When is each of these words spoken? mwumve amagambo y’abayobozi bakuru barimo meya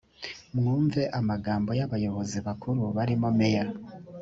mwumve 0.55 1.01
amagambo 1.19 1.69
y’abayobozi 1.79 2.37
bakuru 2.47 2.81
barimo 2.95 3.29
meya 3.37 3.65